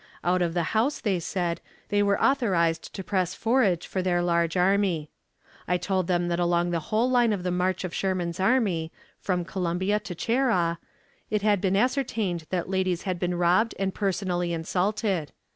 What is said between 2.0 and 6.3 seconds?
were authorized to press forage for their large army. I told them